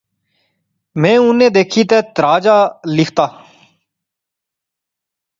میں 1.01 1.17
انیں 1.25 1.49
دیکھی 1.57 1.83
تہ 1.89 1.97
ترہا 2.15 2.33
جیا 2.43 2.57
لختا 2.95 3.25